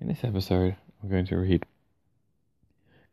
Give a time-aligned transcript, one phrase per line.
[0.00, 1.66] In this episode, I'm going to read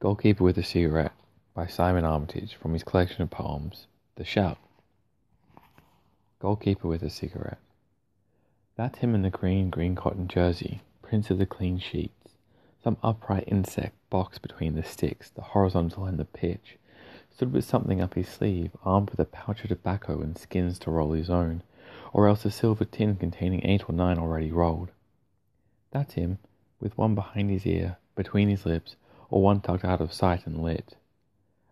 [0.00, 1.12] Goalkeeper with a Cigarette
[1.54, 3.86] by Simon Armitage from his collection of poems,
[4.16, 4.58] The Shout.
[6.40, 7.60] Goalkeeper with a Cigarette.
[8.74, 12.30] That's him in the green, green cotton jersey, prince of the clean sheets,
[12.82, 16.78] some upright insect boxed between the sticks, the horizontal and the pitch,
[17.30, 20.90] stood with something up his sleeve, armed with a pouch of tobacco and skins to
[20.90, 21.62] roll his own,
[22.12, 24.90] or else a silver tin containing eight or nine already rolled.
[25.92, 26.40] That's him
[26.82, 28.96] with one behind his ear, between his lips,
[29.30, 30.96] or one tucked out of sight and lit.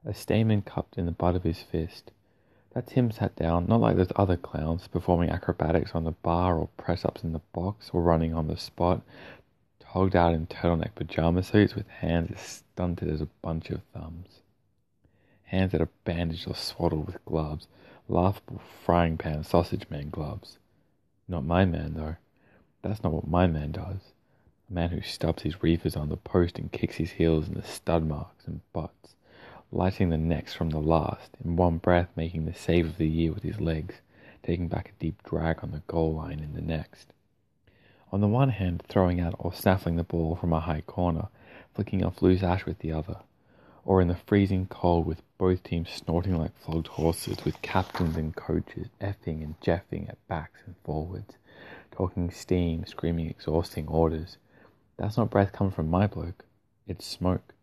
[0.05, 2.12] A stamen cupped in the butt of his fist.
[2.73, 6.68] That Tim sat down, not like those other clowns, performing acrobatics on the bar or
[6.77, 9.02] press ups in the box or running on the spot,
[9.80, 14.40] togged out in turtleneck pajama suits with hands as stunted as a bunch of thumbs.
[15.45, 17.66] Hands that are bandaged or swaddled with gloves,
[18.09, 20.59] laughable frying pan sausage man gloves.
[21.27, 22.16] Not my man, though.
[22.82, 24.12] That's not what my man does.
[24.73, 28.07] Man who stubs his reefers on the post and kicks his heels in the stud
[28.07, 29.16] marks and butts,
[29.73, 33.32] lighting the next from the last, in one breath making the save of the year
[33.32, 33.96] with his legs,
[34.45, 37.13] taking back a deep drag on the goal line in the next.
[38.13, 41.26] On the one hand, throwing out or snaffling the ball from a high corner,
[41.74, 43.16] flicking off loose ash with the other,
[43.85, 48.37] or in the freezing cold with both teams snorting like flogged horses, with captains and
[48.37, 51.35] coaches effing and jeffing at backs and forwards,
[51.91, 54.37] talking steam, screaming exhausting orders,
[55.01, 56.45] that's not breath coming from my bloke.
[56.87, 57.54] It's smoke.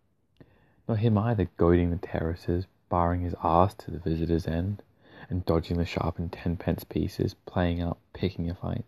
[0.89, 4.81] Not him either, goading the terraces, barring his arse to the visitor's end,
[5.29, 8.85] and dodging the sharpened tenpence pieces, playing up, picking a fight.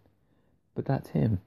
[0.73, 1.41] But that's him,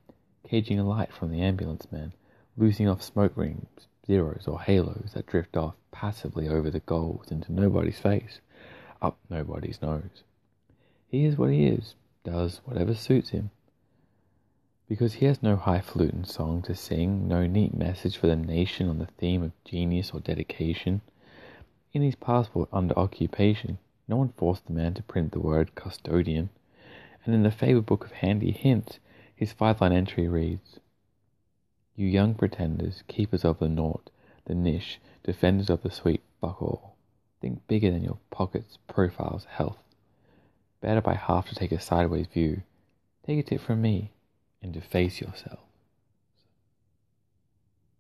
[0.48, 2.12] caging a light from the ambulance man,
[2.56, 7.52] loosing off smoke rings, zeros, or halos that drift off passively over the goals into
[7.52, 8.38] nobody's face,
[9.00, 10.22] up nobody's nose.
[11.08, 13.50] He is what he is, does whatever suits him
[14.92, 18.98] because he has no highfalutin song to sing, no neat message for the nation on
[18.98, 21.00] the theme of genius or dedication.
[21.94, 26.50] In his passport under occupation, no one forced the man to print the word custodian,
[27.24, 28.98] and in the favor book of handy hints,
[29.34, 30.78] his five line entry reads
[31.96, 34.10] You young pretenders, keepers of the naught,
[34.44, 36.96] the niche, defenders of the sweet fuck all,
[37.40, 39.78] think bigger than your pockets, profiles, health.
[40.82, 42.60] Better by half to take a sideways view.
[43.24, 44.10] Take a tip from me
[44.62, 45.60] and to face yourself.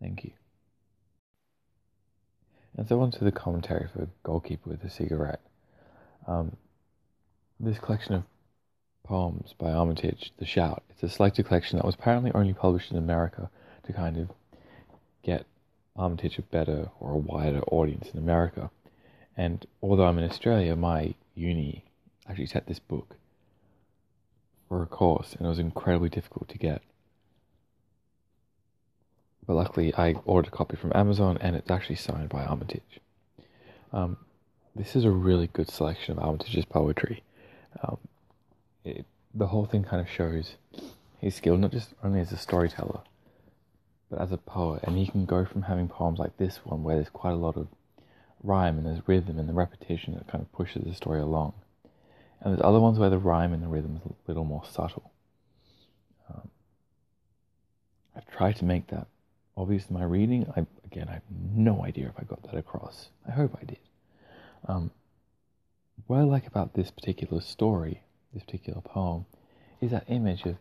[0.00, 0.32] Thank you.
[2.76, 5.40] And so on to the commentary for Goalkeeper with a Cigarette.
[6.26, 6.56] Um,
[7.60, 8.22] this collection of
[9.04, 12.96] poems by Armitage, The Shout, it's a selected collection that was apparently only published in
[12.96, 13.50] America
[13.84, 14.30] to kind of
[15.22, 15.46] get
[15.94, 18.70] Armitage a better or a wider audience in America.
[19.36, 21.84] And although I'm in Australia, my uni
[22.28, 23.16] actually set this book
[24.72, 26.80] for a course, and it was incredibly difficult to get.
[29.46, 33.00] But luckily, I ordered a copy from Amazon, and it's actually signed by Armitage.
[33.92, 34.16] Um,
[34.74, 37.22] this is a really good selection of Armitage's poetry.
[37.82, 37.98] Um,
[38.82, 40.54] it, the whole thing kind of shows
[41.18, 43.00] his skill not just only as a storyteller,
[44.08, 44.84] but as a poet.
[44.84, 47.58] And he can go from having poems like this one, where there's quite a lot
[47.58, 47.68] of
[48.42, 51.52] rhyme and there's rhythm and the repetition that kind of pushes the story along,
[52.42, 55.12] and there's other ones where the rhyme and the rhythm is a little more subtle.
[56.28, 56.50] Um,
[58.16, 59.06] I've tried to make that
[59.56, 60.52] obvious in my reading.
[60.56, 61.22] I, again, I have
[61.54, 63.10] no idea if I got that across.
[63.28, 63.78] I hope I did.
[64.66, 64.90] Um,
[66.08, 68.02] what I like about this particular story,
[68.34, 69.24] this particular poem,
[69.80, 70.56] is that image of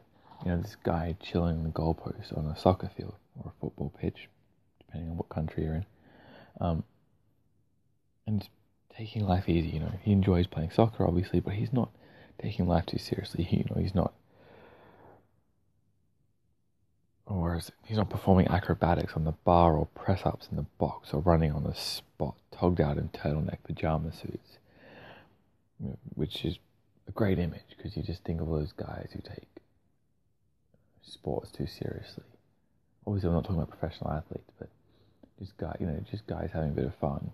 [0.45, 3.91] you know this guy chilling on the goalpost on a soccer field or a football
[3.99, 4.27] pitch,
[4.79, 5.85] depending on what country you're in,
[6.59, 6.83] um,
[8.27, 8.47] and
[8.97, 9.69] taking life easy.
[9.69, 11.89] You know, he enjoys playing soccer, obviously, but he's not
[12.41, 13.43] taking life too seriously.
[13.51, 14.13] You know, he's not.
[17.25, 21.21] Or he's not performing acrobatics on the bar or press ups in the box or
[21.21, 24.57] running on the spot, togged out in turtleneck pajama suits,
[26.15, 26.57] which is
[27.07, 29.47] a great image because you just think of all those guys who take
[31.01, 32.23] sports too seriously.
[33.07, 34.69] Obviously, I'm not talking about professional athletes, but
[35.39, 37.31] just guys, you know, just guys having a bit of fun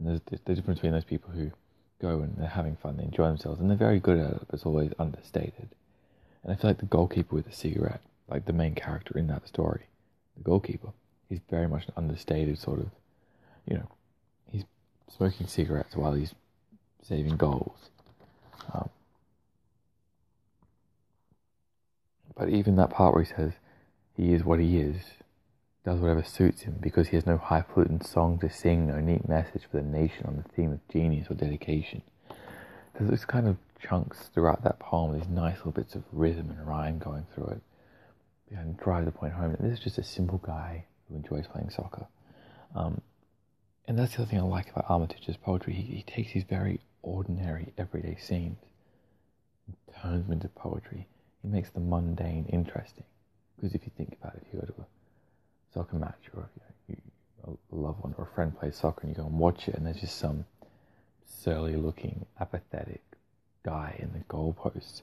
[0.00, 1.50] and there's the difference between those people who
[2.00, 4.54] go and they're having fun, they enjoy themselves, and they're very good at it, but
[4.54, 5.68] it's always understated.
[6.42, 9.46] And I feel like the goalkeeper with the cigarette, like the main character in that
[9.46, 9.82] story,
[10.36, 10.88] the goalkeeper,
[11.28, 12.90] he's very much an understated sort of,
[13.66, 13.88] you know,
[14.50, 14.64] he's
[15.14, 16.34] smoking cigarettes while he's
[17.02, 17.76] saving goals.
[18.72, 18.88] Um,
[22.34, 23.52] but even that part where he says
[24.16, 24.96] he is what he is,
[25.84, 29.62] does whatever suits him because he has no highfalutin song to sing, no neat message
[29.70, 32.02] for the nation on the theme of genius or dedication.
[32.94, 36.66] There's this kind of chunks throughout that poem, these nice little bits of rhythm and
[36.66, 37.62] rhyme going through it.
[38.54, 39.56] and drive the point home.
[39.60, 42.06] This is just a simple guy who enjoys playing soccer.
[42.74, 43.00] Um,
[43.86, 45.72] and that's the other thing I like about Armitage's poetry.
[45.72, 48.58] He, he takes these very ordinary, everyday scenes
[49.66, 51.08] and turns them into poetry.
[51.42, 53.04] He makes the mundane interesting.
[53.56, 54.99] Because if you think about it, if you go to a
[55.72, 56.48] soccer match or
[56.88, 57.00] you know,
[57.46, 59.74] you, a loved one or a friend plays soccer and you go and watch it
[59.74, 60.44] and there's just some
[61.42, 63.02] surly looking, apathetic
[63.64, 65.02] guy in the goalpost,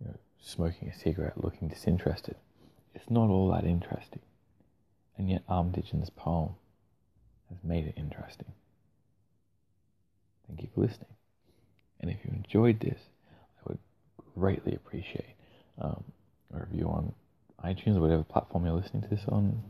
[0.00, 2.36] you know, smoking a cigarette, looking disinterested.
[2.94, 4.22] It's not all that interesting.
[5.18, 6.54] And yet Armitage in this poem
[7.50, 8.52] has made it interesting.
[10.46, 11.06] Thank you for listening.
[12.00, 12.98] And if you enjoyed this,
[13.58, 13.78] I would
[14.34, 15.34] greatly appreciate
[15.80, 16.02] um,
[16.54, 17.12] a review on
[17.64, 19.62] iTunes or whatever platform you're listening to this on.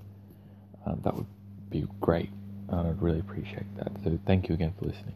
[0.87, 1.27] Uh, that would
[1.71, 2.31] be great.
[2.73, 3.93] I'd really appreciate that.
[4.05, 5.15] So thank you again for listening.